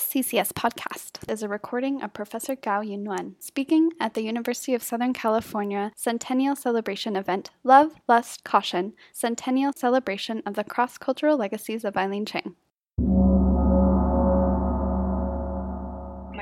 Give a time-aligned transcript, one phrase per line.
[0.00, 4.82] This CCS podcast is a recording of Professor Gao Yunwen speaking at the University of
[4.82, 11.84] Southern California Centennial Celebration event Love, Lust, Caution Centennial Celebration of the Cross Cultural Legacies
[11.84, 12.54] of Eileen Chang.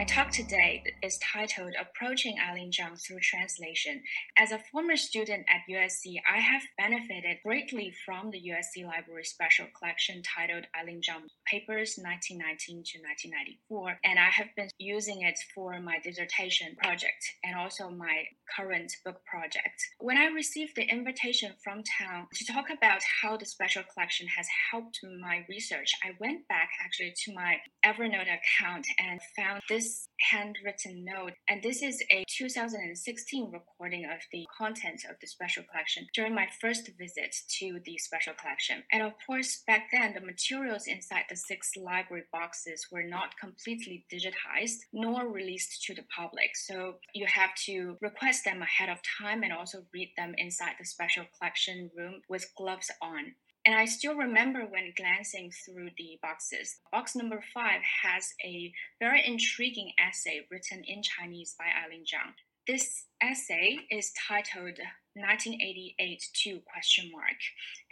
[0.09, 4.03] Talk today is titled Approaching Eileen Zhang Through Translation.
[4.39, 9.67] As a former student at USC, I have benefited greatly from the USC Library Special
[9.79, 15.79] Collection titled Eileen Zhang Papers 1919 to 1994, and I have been using it for
[15.79, 18.25] my dissertation project and also my
[18.57, 19.77] current book project.
[20.01, 24.47] When I received the invitation from town to talk about how the special collection has
[24.73, 29.98] helped my research, I went back actually to my Evernote account and found this
[30.31, 36.07] handwritten note, and this is a 2016 recording of the content of the special collection
[36.15, 38.83] during my first visit to the special collection.
[38.93, 44.05] And of course, back then, the materials inside the six library boxes were not completely
[44.13, 46.57] digitized nor released to the public.
[46.57, 50.85] So you have to request them ahead of time and also read them inside the
[50.85, 53.35] special collection room with gloves on.
[53.69, 56.77] And I still remember when glancing through the boxes.
[56.91, 62.33] Box number five has a very intriguing essay written in Chinese by Eileen Zhang.
[62.67, 64.79] This essay is titled
[65.13, 67.37] 1988 to question mark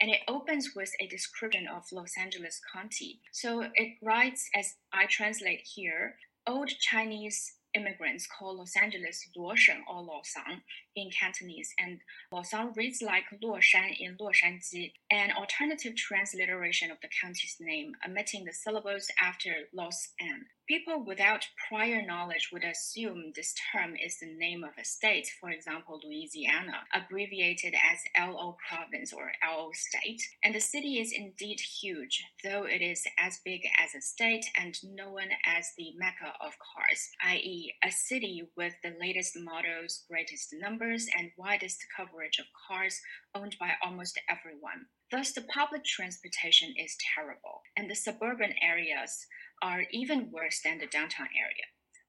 [0.01, 3.19] and it opens with a description of Los Angeles County.
[3.31, 6.15] So it writes as I translate here,
[6.47, 10.61] old Chinese immigrants call Los Angeles Luosheng or Luosang
[10.95, 11.99] in Cantonese, and
[12.33, 18.53] Luosang reads like Luoshan in Luoshanji, an alternative transliteration of the county's name, omitting the
[18.53, 20.45] syllables after Los An.
[20.67, 25.49] People without prior knowledge would assume this term is the name of a state, for
[25.49, 30.21] example, Louisiana, abbreviated as LO province or LO state.
[30.43, 34.77] And the city is indeed huge, though it is as big as a state and
[34.83, 41.07] known as the Mecca of cars, i.e., a city with the latest models, greatest numbers,
[41.17, 42.99] and widest coverage of cars
[43.33, 44.87] owned by almost everyone.
[45.09, 49.25] Thus, the public transportation is terrible, and the suburban areas
[49.61, 51.65] are even worse than the downtown area.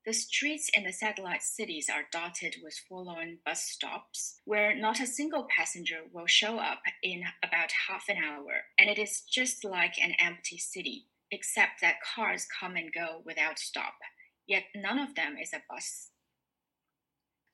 [0.07, 5.07] The streets in the satellite cities are dotted with forlorn bus stops where not a
[5.07, 9.99] single passenger will show up in about half an hour, and it is just like
[10.03, 13.97] an empty city, except that cars come and go without stop,
[14.47, 16.09] yet none of them is a bus.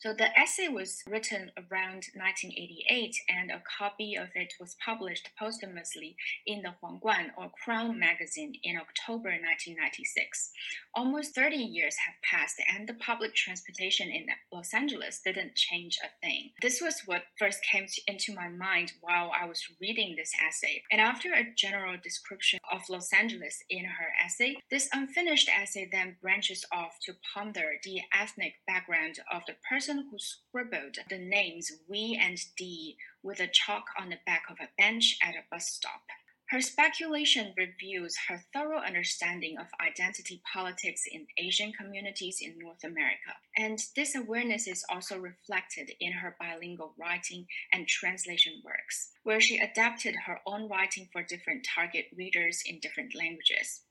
[0.01, 6.17] So the essay was written around 1988, and a copy of it was published posthumously
[6.47, 10.51] in the Huangguan or Crown magazine in October 1996.
[10.95, 16.09] Almost 30 years have passed, and the public transportation in Los Angeles didn't change a
[16.21, 16.51] thing.
[16.61, 20.83] This was what first came into my mind while I was reading this essay.
[20.93, 26.17] And after a general description of Los Angeles in her essay, this unfinished essay then
[26.21, 31.71] branches off to ponder the ethnic background of the person person who scribbled the names
[31.89, 35.67] We and D with a chalk on the back of a bench at a bus
[35.67, 36.01] stop.
[36.49, 43.35] Her speculation reveals her thorough understanding of identity politics in Asian communities in North America.
[43.59, 49.59] And this awareness is also reflected in her bilingual writing and translation works, where she
[49.59, 53.83] adapted her own writing for different target readers in different languages.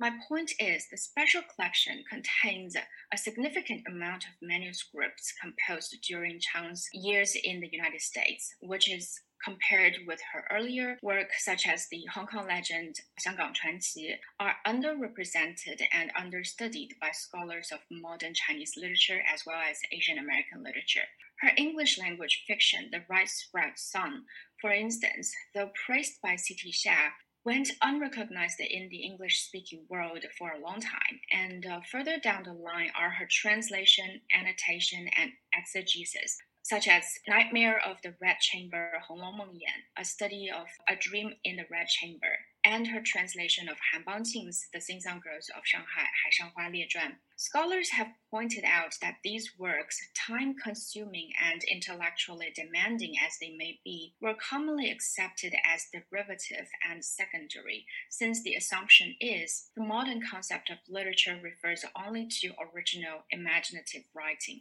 [0.00, 2.74] My point is the special collection contains
[3.12, 9.20] a significant amount of manuscripts composed during Chang's years in the United States, which is
[9.44, 15.82] compared with her earlier work, such as the Hong Kong legend Xianggang Chuanqi, are underrepresented
[15.92, 21.08] and understudied by scholars of modern Chinese literature as well as Asian American literature.
[21.40, 24.24] Her English language fiction, The Rice Sprout Song,
[24.62, 26.72] for instance, though praised by C.T.
[26.72, 27.12] Hsia,
[27.44, 31.20] went unrecognized in the English speaking world for a long time.
[31.32, 37.80] And uh, further down the line are her translation, annotation, and exegesis, such as Nightmare
[37.84, 41.86] of the Red Chamber, Hong Meng Yan, a study of a dream in the Red
[41.86, 47.16] Chamber, and her translation of Han Bangqing's The Sing-song Girls of Shanghai, Haishanhua Liezhuan.
[47.36, 53.80] Scholars have pointed out that these works, time consuming and intellectually demanding as they may
[53.82, 60.68] be, were commonly accepted as derivative and secondary, since the assumption is the modern concept
[60.68, 64.60] of literature refers only to original imaginative writing.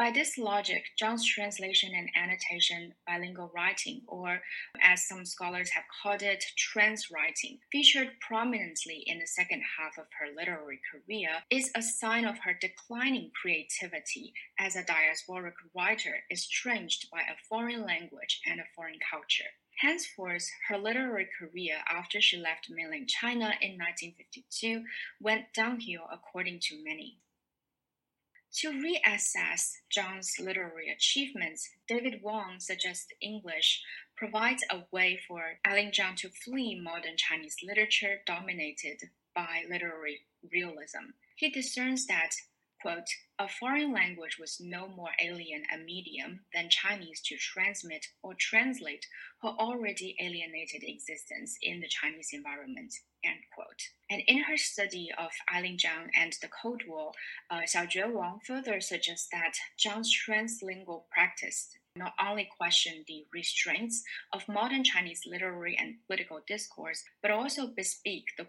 [0.00, 4.40] By this logic, Zhang's translation and annotation bilingual writing, or
[4.80, 10.06] as some scholars have called it, trans writing, featured prominently in the second half of
[10.18, 17.10] her literary career, is a sign of her declining creativity as a diasporic writer estranged
[17.10, 19.50] by a foreign language and a foreign culture.
[19.80, 24.82] Henceforth, her literary career after she left mainland China in 1952
[25.20, 27.18] went downhill according to many.
[28.56, 33.82] To reassess Zhang's literary achievements, David Wang suggests English
[34.16, 41.14] provides a way for Eileen Zhang to flee modern Chinese literature dominated by literary realism.
[41.36, 42.34] He discerns that
[42.80, 43.08] quote,
[43.38, 49.06] a foreign language was no more alien a medium than Chinese to transmit or translate
[49.42, 52.94] her already alienated existence in the Chinese environment,
[53.24, 53.82] end quote.
[54.10, 57.12] And in her study of Eileen Zhang and the Cold War,
[57.50, 64.02] uh, Xiaojue Wang further suggests that Zhang's translingual practice not only question the restraints
[64.32, 68.46] of modern Chinese literary and political discourse, but also bespeak the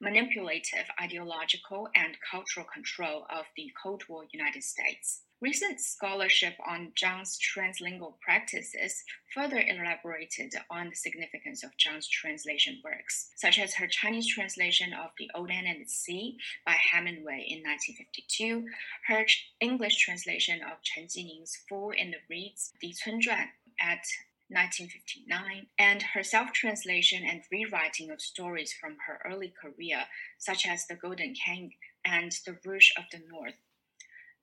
[0.00, 5.22] manipulative ideological and cultural control of the Cold War United States.
[5.42, 9.02] Recent scholarship on Zhang's translingual practices
[9.34, 15.10] further elaborated on the significance of Zhang's translation works, such as her Chinese translation of
[15.18, 18.68] The Old Man and the Sea by Hemingway in 1952,
[19.08, 19.26] her
[19.58, 23.48] English translation of Chen Jiying's Fool in the Reeds, Di Cunzhuan,
[23.80, 24.06] at
[24.46, 30.04] 1959, and her self translation and rewriting of stories from her early career,
[30.38, 31.72] such as The Golden Cangue
[32.04, 33.56] and The Rouge of the North,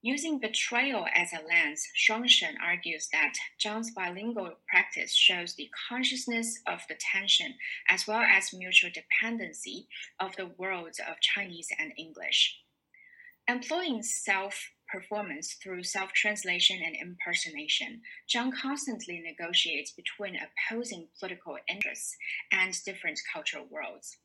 [0.02, 6.80] Using betrayal as a lens, Shuangshen argues that Zhang's bilingual practice shows the consciousness of
[6.88, 7.56] the tension
[7.90, 12.62] as well as mutual dependency of the worlds of Chinese and English.
[13.46, 18.02] Employing self performance through self translation and impersonation,
[18.34, 22.16] Zhang constantly negotiates between opposing political interests
[22.54, 24.16] and different cultural worlds.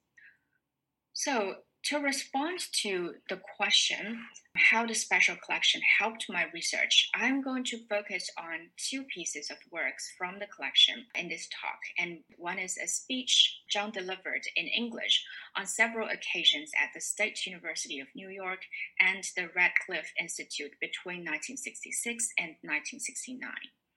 [1.13, 4.25] So, to respond to the question,
[4.57, 9.59] how the special collection helped my research, I'm going to focus on two pieces of
[9.71, 11.79] works from the collection in this talk.
[11.99, 15.25] And one is a speech Zhang delivered in English
[15.57, 18.61] on several occasions at the State University of New York
[18.99, 23.51] and the Radcliffe Institute between 1966 and 1969.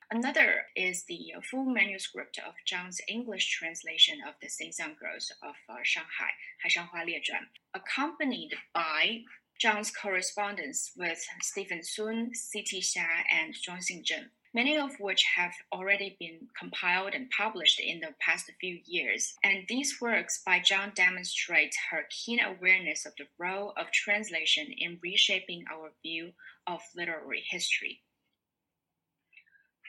[0.09, 5.79] Another is the full manuscript of Zhang's English translation of the Sing-song Girls of uh,
[5.83, 6.31] Shanghai,
[6.65, 9.23] Haishanhua Liezhuan, accompanied by
[9.61, 12.79] Zhang's correspondence with Stephen Soong, C.T.
[12.79, 18.15] Hsia, and Zhuang Xinzheng, many of which have already been compiled and published in the
[18.21, 19.35] past few years.
[19.43, 24.99] And these works by Zhang demonstrate her keen awareness of the role of translation in
[25.03, 26.31] reshaping our view
[26.65, 28.03] of literary history.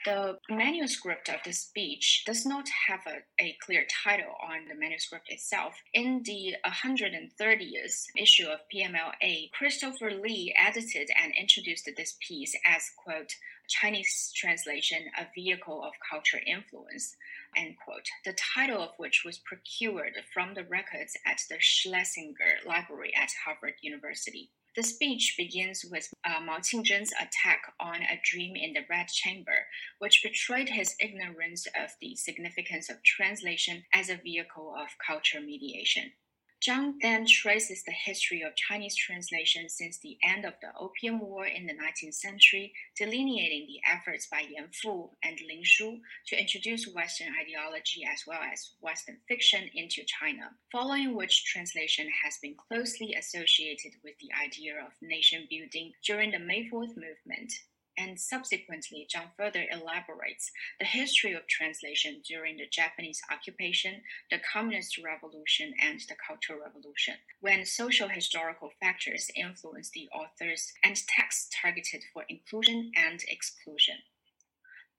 [0.05, 5.29] The manuscript of the speech does not have a, a clear title on the manuscript
[5.29, 5.75] itself.
[5.93, 13.33] In the 130th issue of PMLA, Christopher Lee edited and introduced this piece as, quote,
[13.67, 17.15] Chinese translation, a vehicle of culture influence,
[17.55, 18.07] end quote.
[18.25, 23.75] The title of which was procured from the records at the Schlesinger Library at Harvard
[23.81, 24.49] University.
[24.75, 29.65] The speech begins with uh, Mao Qingzhen's attack on a dream in the Red Chamber,
[29.97, 36.13] which betrayed his ignorance of the significance of translation as a vehicle of culture mediation.
[36.61, 41.45] Zhang then traces the history of Chinese translation since the end of the Opium War
[41.45, 46.93] in the 19th century, delineating the efforts by Yan Fu and Lin Shu to introduce
[46.93, 53.15] Western ideology as well as Western fiction into China, following which translation has been closely
[53.15, 57.53] associated with the idea of nation building during the May 4th movement
[57.99, 64.01] and subsequently, Zhang further elaborates the history of translation during the Japanese occupation,
[64.31, 70.95] the Communist Revolution, and the Cultural Revolution, when social historical factors influenced the authors and
[71.07, 73.97] texts targeted for inclusion and exclusion.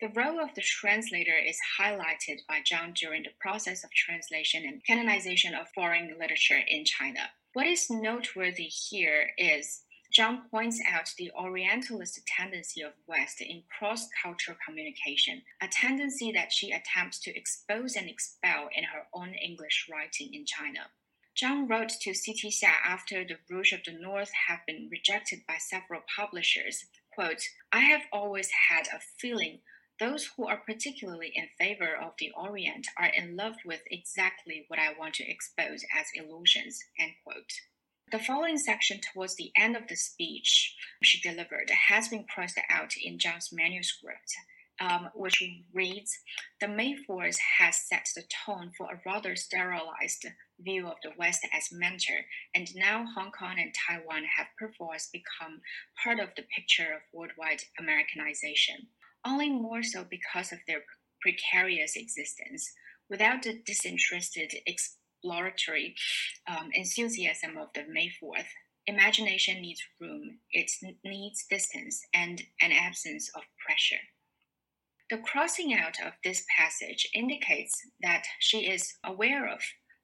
[0.00, 4.84] The role of the translator is highlighted by Zhang during the process of translation and
[4.84, 7.30] canonization of foreign literature in China.
[7.52, 14.56] What is noteworthy here is Zhang points out the Orientalist tendency of West in cross-cultural
[14.66, 20.34] communication, a tendency that she attempts to expose and expel in her own English writing
[20.34, 20.90] in China.
[21.36, 22.50] Zhang wrote to C.T.
[22.50, 27.80] Hsia after The Rouge of the North had been rejected by several publishers, quote, I
[27.80, 29.60] have always had a feeling
[30.00, 34.80] those who are particularly in favor of the Orient are in love with exactly what
[34.80, 37.52] I want to expose as illusions, end quote.
[38.10, 42.94] The following section towards the end of the speech she delivered has been crossed out
[43.00, 44.34] in Zhang's manuscript,
[44.80, 45.40] um, which
[45.72, 46.18] reads
[46.60, 50.26] The May Fourth has set the tone for a rather sterilized
[50.58, 55.60] view of the West as mentor, and now Hong Kong and Taiwan have perforce become
[56.02, 58.88] part of the picture of worldwide Americanization,
[59.24, 60.82] only more so because of their
[61.20, 62.72] precarious existence.
[63.08, 64.52] Without the disinterested
[65.20, 65.94] exploratory
[66.48, 68.46] um, enthusiasm of the May 4th,
[68.86, 70.70] imagination needs room, it
[71.04, 74.02] needs distance, and an absence of pressure.
[75.10, 79.60] The crossing out of this passage indicates that she is aware of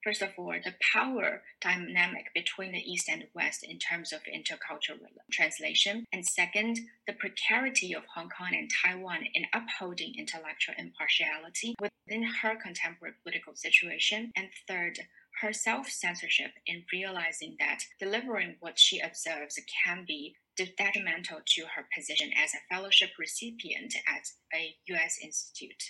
[0.07, 5.01] First of all, the power dynamic between the East and West in terms of intercultural
[5.33, 6.05] translation.
[6.13, 12.55] And second, the precarity of Hong Kong and Taiwan in upholding intellectual impartiality within her
[12.55, 14.31] contemporary political situation.
[14.37, 15.01] And third,
[15.41, 20.37] her self censorship in realizing that delivering what she observes can be
[20.79, 25.19] detrimental to her position as a fellowship recipient at a U.S.
[25.21, 25.83] institute.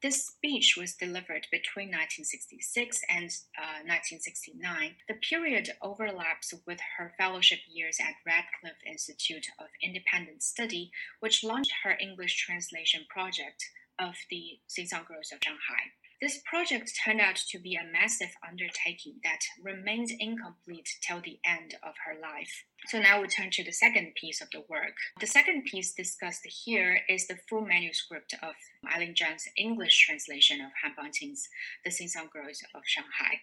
[0.00, 4.94] This speech was delivered between 1966 and uh, 1969.
[5.08, 11.72] The period overlaps with her fellowship years at Radcliffe Institute of Independent Study, which launched
[11.82, 13.64] her English translation project
[13.98, 15.90] of the Sing-song Girls of Shanghai.
[16.20, 21.76] This project turned out to be a massive undertaking that remained incomplete till the end
[21.80, 22.64] of her life.
[22.88, 24.96] So now we turn to the second piece of the work.
[25.20, 28.54] The second piece discussed here is the full manuscript of
[28.92, 31.48] Eileen Zhang's English translation of Han Bangqing's
[31.84, 33.42] The Sing-song Girls of Shanghai.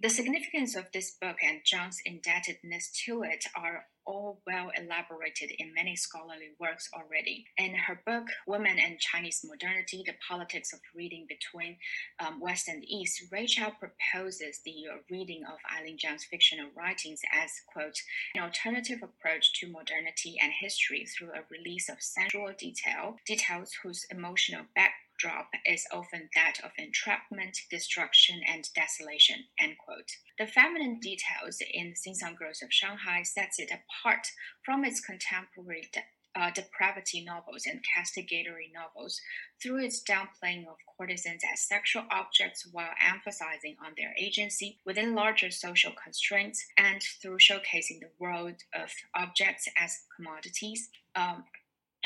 [0.00, 5.74] The significance of this book and Zhang's indebtedness to it are all well elaborated in
[5.74, 7.46] many scholarly works already.
[7.58, 11.76] In her book, Women and Chinese Modernity The Politics of Reading Between
[12.20, 17.50] um, West and East, Rey Chow proposes the reading of Eileen Zhang's fictional writings as,
[17.66, 18.00] quote,
[18.34, 24.06] an alternative approach to modernity and history through a release of sensual detail, details whose
[24.10, 29.44] emotional background backdrop is often that of entrapment, destruction, and desolation.
[29.60, 30.10] End quote.
[30.38, 34.26] The feminine details in Sing-song Girls of Shanghai sets it apart
[34.64, 35.88] from its contemporary
[36.34, 39.20] uh, depravity novels and castigatory novels
[39.62, 45.50] through its downplaying of courtesans as sexual objects while emphasizing on their agency within larger
[45.50, 50.90] social constraints and through showcasing the world of objects as commodities.
[51.14, 51.44] Um,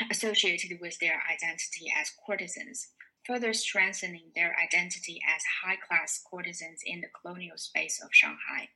[0.09, 2.87] associated with their identity as courtesans
[3.25, 8.69] further strengthening their identity as high class courtesans in the colonial space of Shanghai.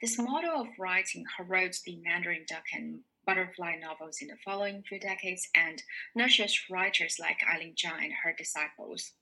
[0.00, 5.00] This model of writing heralds the Mandarin duck and butterfly novels in the following few
[5.00, 5.82] decades and
[6.14, 9.12] nurtures writers like Eileen Zhang and her disciples.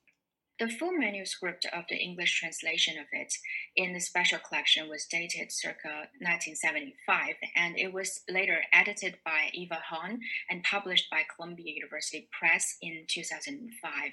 [0.60, 3.34] The full manuscript of the English translation of it
[3.74, 9.80] in the special collection was dated circa 1975, and it was later edited by Eva
[9.84, 14.12] Hung and published by Columbia University Press in 2005.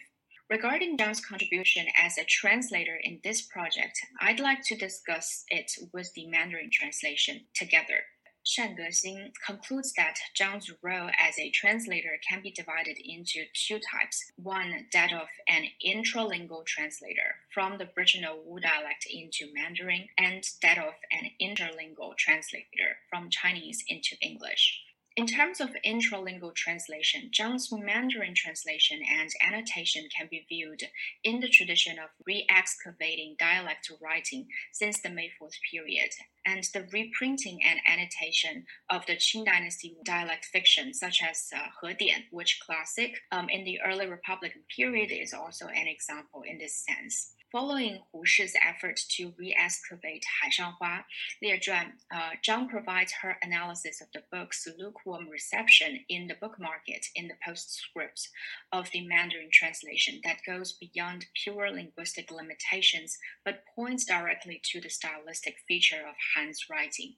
[0.51, 6.13] Regarding Zhang's contribution as a translator in this project, I'd like to discuss it with
[6.13, 8.03] the Mandarin translation together.
[8.43, 14.29] Shan Gexing concludes that Zhang's role as a translator can be divided into two types.
[14.36, 20.77] One, that of an intralingual translator from the original Wu dialect into Mandarin, and that
[20.77, 24.84] of an interlingual translator from Chinese into English.
[25.17, 30.83] In terms of intralingual translation, Zhang's Mandarin translation and annotation can be viewed
[31.21, 36.11] in the tradition of re-excavating dialect writing since the May 4th period,
[36.45, 41.93] and the reprinting and annotation of the Qing Dynasty dialect fiction, such as uh, He
[41.93, 46.85] Dian, which classic um, in the early Republican period, is also an example in this
[46.85, 47.33] sense.
[47.51, 51.03] Following Hu Shi's efforts to re-excavate Haishanhua,
[51.43, 56.58] Lie Zhuan, uh, Zhang provides her analysis of the book's lukewarm reception in the book
[56.58, 58.29] market in the postscript
[58.72, 64.89] of the Mandarin translation that goes beyond pure linguistic limitations but points directly to the
[64.89, 67.15] stylistic feature of Han's writing.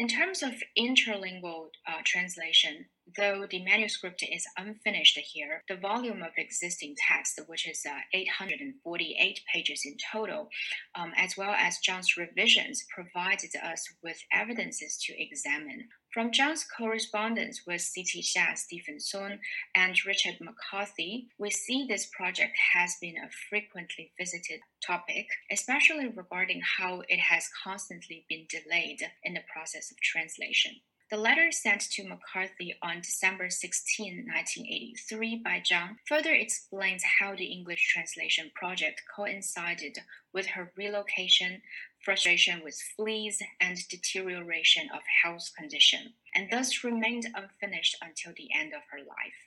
[0.00, 6.32] In terms of interlingual uh, translation, though the manuscript is unfinished here, the volume of
[6.36, 10.48] existing text, which is uh, 848 pages in total,
[10.94, 15.88] um, as well as Zhang's revisions, provided us with evidences to examine.
[16.12, 18.22] From Zhang's correspondence with C.T.
[18.22, 19.38] Hsia, Stephen Soong,
[19.74, 26.62] and Richard McCarthy, we see this project has been a frequently visited topic, especially regarding
[26.78, 30.80] how it has constantly been delayed in the process of translation.
[31.08, 37.44] The letter sent to McCarthy on December 16, 1983 by Zhang further explains how the
[37.44, 39.98] English translation project coincided
[40.32, 41.62] with her relocation,
[42.04, 48.74] frustration with fleas, and deterioration of health condition, and thus remained unfinished until the end
[48.74, 49.46] of her life.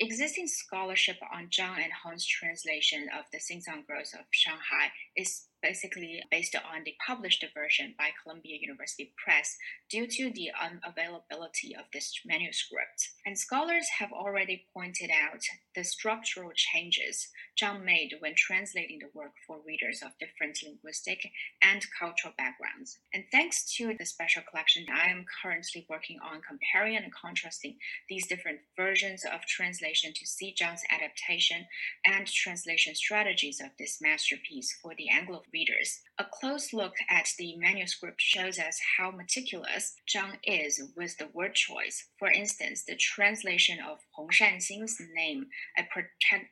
[0.00, 6.22] Existing scholarship on Zhang and Hung's translation of the Sing-song Girls of Shanghai is basically
[6.30, 9.56] based on the published version by Columbia University Press
[9.90, 13.10] due to the unavailability of this manuscript.
[13.26, 15.42] And scholars have already pointed out
[15.74, 17.28] the structural changes
[17.60, 21.30] Zhang made when translating the work for readers of different linguistic
[21.62, 22.98] and cultural backgrounds.
[23.12, 27.76] And thanks to the special collection, I am currently working on comparing and contrasting
[28.08, 31.66] these different versions of translation to see Zhang's adaptation
[32.06, 36.00] and translation strategies of this masterpiece for the Anglo readers.
[36.18, 41.54] A close look at the manuscript shows us how meticulous Zhang is with the word
[41.54, 42.08] choice.
[42.18, 45.46] For instance, the translation of Hong Shanqing's name,
[45.78, 45.84] a,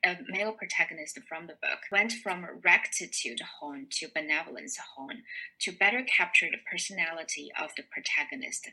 [0.04, 5.22] a, male protagonist from the book, went from rectitude Hong to benevolence Hong
[5.60, 8.68] to better capture the personality of the protagonist.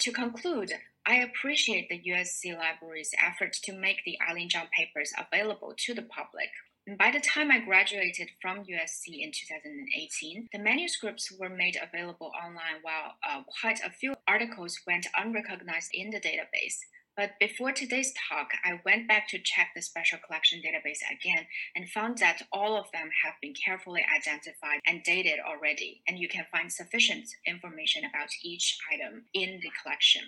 [0.00, 0.72] To conclude,
[1.06, 6.02] I appreciate the USC Library's effort to make the Eileen Zhang papers available to the
[6.02, 6.48] public.
[6.86, 12.82] By the time I graduated from USC in 2018, the manuscripts were made available online
[12.82, 16.80] while uh, quite a few articles went unrecognized in the database.
[17.16, 21.88] But before today's talk, I went back to check the special collection database again and
[21.88, 26.44] found that all of them have been carefully identified and dated already, and you can
[26.52, 30.24] find sufficient information about each item in the collection.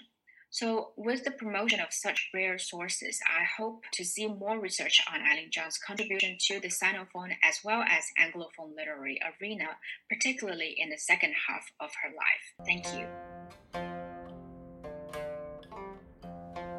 [0.57, 5.21] So, with the promotion of such rare sources, I hope to see more research on
[5.21, 9.67] Eileen Zhang's contribution to the Sinophone as well as Anglophone literary arena,
[10.09, 12.55] particularly in the second half of her life.
[12.65, 13.07] Thank you.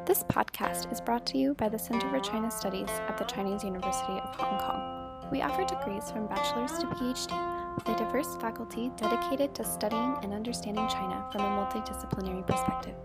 [0.06, 3.62] This podcast is brought to you by the Center for China Studies at the Chinese
[3.62, 5.28] University of Hong Kong.
[5.30, 10.34] We offer degrees from bachelor's to PhD with a diverse faculty dedicated to studying and
[10.34, 12.96] understanding China from a multidisciplinary perspective.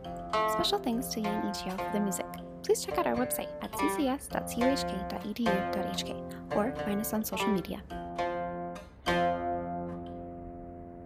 [0.52, 2.26] Special thanks to Yang Yiqiao for the music.
[2.64, 7.82] Please check out our website at ccs.cuhk.edu.hk or find us on social media.